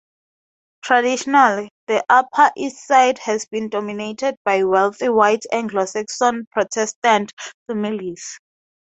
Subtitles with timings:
[0.83, 7.31] Traditionally, the Upper East Side has been dominated by wealthy White Anglo-Saxon Protestant
[7.67, 8.39] families.